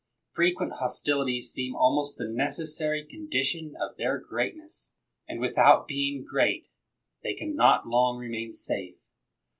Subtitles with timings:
[0.33, 4.95] Frequent hostilities seem almost the necessary condition of their greatness;
[5.27, 6.69] ;ind, without being great,
[7.21, 8.95] they can not long re main safe.